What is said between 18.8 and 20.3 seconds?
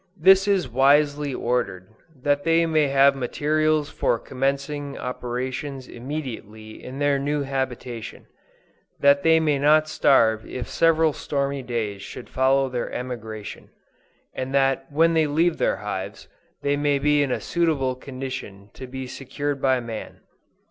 be secured by man.